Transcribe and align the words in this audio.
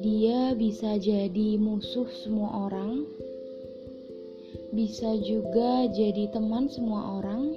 Dia 0.00 0.56
bisa 0.56 0.96
jadi 0.96 1.60
musuh 1.60 2.08
semua 2.24 2.72
orang, 2.72 3.04
bisa 4.72 5.12
juga 5.20 5.92
jadi 5.92 6.32
teman 6.32 6.72
semua 6.72 7.20
orang 7.20 7.52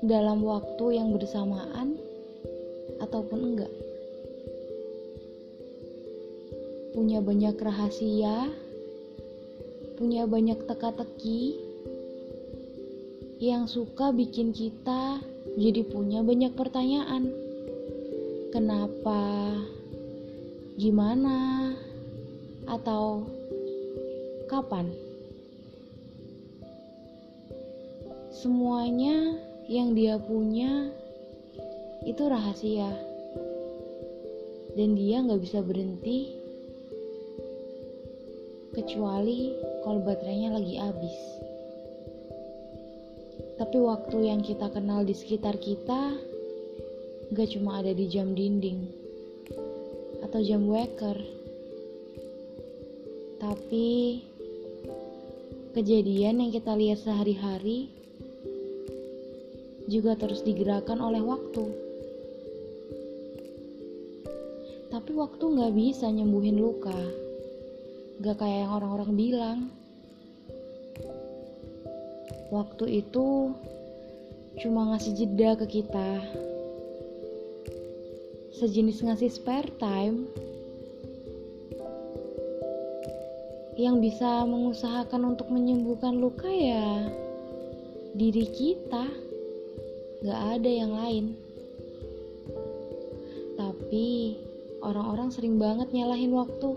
dalam 0.00 0.40
waktu 0.48 0.96
yang 0.96 1.12
bersamaan 1.12 2.00
ataupun 3.04 3.52
enggak. 3.52 3.72
Punya 6.96 7.20
banyak 7.20 7.60
rahasia, 7.60 8.48
punya 10.00 10.24
banyak 10.24 10.56
teka-teki 10.64 11.60
yang 13.44 13.68
suka 13.68 14.08
bikin 14.16 14.56
kita 14.56 15.20
jadi 15.56 15.82
punya 15.86 16.24
banyak 16.24 16.52
pertanyaan. 16.56 17.30
Kenapa? 18.50 19.50
gimana, 20.80 21.76
atau 22.64 23.28
kapan. 24.48 24.88
Semuanya 28.32 29.36
yang 29.68 29.92
dia 29.92 30.16
punya 30.16 30.88
itu 32.08 32.24
rahasia, 32.24 32.88
dan 34.72 34.96
dia 34.96 35.20
nggak 35.20 35.44
bisa 35.44 35.60
berhenti 35.60 36.32
kecuali 38.72 39.52
kalau 39.84 40.00
baterainya 40.00 40.56
lagi 40.56 40.80
habis. 40.80 41.18
Tapi 43.60 43.76
waktu 43.76 44.32
yang 44.32 44.40
kita 44.40 44.72
kenal 44.72 45.04
di 45.04 45.12
sekitar 45.12 45.60
kita 45.60 46.16
gak 47.36 47.48
cuma 47.52 47.84
ada 47.84 47.92
di 47.92 48.08
jam 48.08 48.32
dinding 48.32 48.88
atau 50.24 50.40
jam 50.40 50.64
waker. 50.64 51.20
Tapi 53.36 53.88
kejadian 55.76 56.40
yang 56.40 56.50
kita 56.56 56.72
lihat 56.72 57.04
sehari-hari 57.04 57.92
juga 59.92 60.16
terus 60.16 60.40
digerakkan 60.40 60.96
oleh 60.96 61.20
waktu. 61.20 61.68
Tapi 64.88 65.10
waktu 65.12 65.44
nggak 65.44 65.74
bisa 65.76 66.08
nyembuhin 66.08 66.56
luka. 66.56 66.96
Gak 68.24 68.40
kayak 68.40 68.64
yang 68.64 68.72
orang-orang 68.72 69.12
bilang. 69.12 69.58
Waktu 72.50 73.06
itu 73.06 73.54
cuma 74.58 74.90
ngasih 74.90 75.14
jeda 75.14 75.54
ke 75.54 75.70
kita. 75.70 76.18
Sejenis 78.58 79.06
ngasih 79.06 79.30
spare 79.30 79.70
time 79.78 80.26
yang 83.78 84.02
bisa 84.02 84.42
mengusahakan 84.50 85.30
untuk 85.30 85.46
menyembuhkan 85.54 86.18
luka 86.18 86.50
ya 86.50 87.06
diri 88.18 88.50
kita. 88.50 89.06
Gak 90.26 90.40
ada 90.58 90.70
yang 90.74 90.90
lain. 90.90 91.38
Tapi 93.54 94.34
orang-orang 94.82 95.30
sering 95.30 95.54
banget 95.54 95.94
nyalahin 95.94 96.34
waktu. 96.34 96.74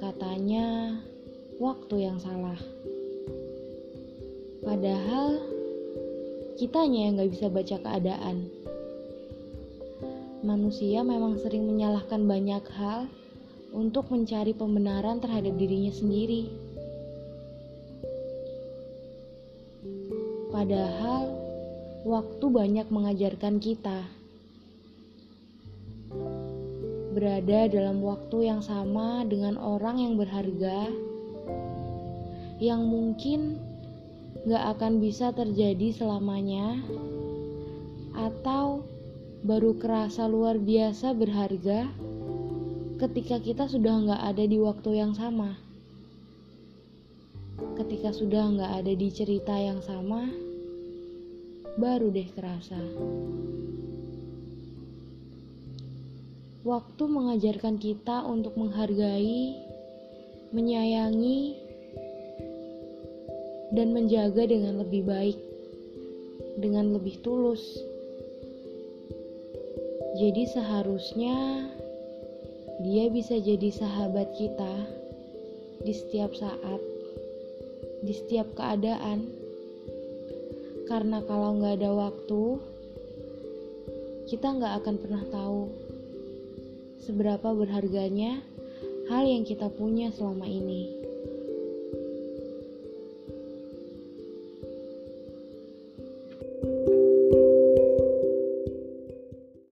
Katanya 0.00 0.96
waktu 1.60 2.08
yang 2.08 2.16
salah 2.18 2.58
padahal 4.62 5.42
kitanya 6.56 7.10
yang 7.10 7.18
gak 7.18 7.32
bisa 7.34 7.46
baca 7.50 7.76
keadaan 7.82 8.46
manusia 10.42 11.06
memang 11.06 11.38
sering 11.38 11.70
menyalahkan 11.70 12.26
banyak 12.26 12.66
hal 12.74 13.06
untuk 13.72 14.12
mencari 14.12 14.52
pembenaran 14.52 15.22
terhadap 15.22 15.56
dirinya 15.56 15.94
sendiri. 15.94 16.50
Padahal, 20.52 21.32
waktu 22.04 22.44
banyak 22.44 22.86
mengajarkan 22.92 23.56
kita 23.56 24.04
berada 27.16 27.68
dalam 27.72 28.04
waktu 28.04 28.52
yang 28.52 28.60
sama 28.60 29.24
dengan 29.24 29.56
orang 29.56 29.96
yang 30.02 30.14
berharga, 30.20 30.90
yang 32.60 32.84
mungkin 32.84 33.56
gak 34.42 34.64
akan 34.78 34.98
bisa 34.98 35.30
terjadi 35.30 35.94
selamanya, 35.94 36.80
atau 38.12 38.84
baru 39.42 39.74
kerasa 39.74 40.30
luar 40.30 40.60
biasa 40.60 41.16
berharga 41.18 41.90
ketika 43.02 43.42
kita 43.42 43.64
sudah 43.66 44.06
nggak 44.06 44.22
ada 44.22 44.44
di 44.46 44.58
waktu 44.62 45.02
yang 45.02 45.10
sama. 45.18 45.58
Ketika 47.74 48.14
sudah 48.14 48.54
nggak 48.54 48.72
ada 48.84 48.92
di 48.94 49.08
cerita 49.10 49.58
yang 49.58 49.82
sama, 49.82 50.30
baru 51.74 52.14
deh 52.14 52.28
kerasa. 52.30 52.78
Waktu 56.62 57.02
mengajarkan 57.10 57.82
kita 57.82 58.22
untuk 58.22 58.54
menghargai, 58.54 59.58
menyayangi, 60.54 61.58
dan 63.72 63.96
menjaga 63.96 64.44
dengan 64.44 64.80
lebih 64.84 65.04
baik, 65.08 65.38
dengan 66.60 66.92
lebih 66.92 67.18
tulus 67.24 67.80
jadi 70.12 70.44
seharusnya 70.44 71.64
dia 72.84 73.08
bisa 73.08 73.40
jadi 73.40 73.72
sahabat 73.72 74.36
kita 74.36 74.74
di 75.80 75.92
setiap 75.96 76.36
saat, 76.36 76.80
di 78.04 78.12
setiap 78.12 78.52
keadaan. 78.52 79.24
Karena 80.84 81.24
kalau 81.24 81.56
nggak 81.56 81.80
ada 81.80 81.90
waktu, 81.96 82.60
kita 84.28 84.52
nggak 84.52 84.84
akan 84.84 84.96
pernah 85.00 85.24
tahu 85.32 85.72
seberapa 87.00 87.56
berharganya 87.56 88.44
hal 89.08 89.24
yang 89.24 89.48
kita 89.48 89.72
punya 89.72 90.12
selama 90.12 90.44
ini. 90.44 90.92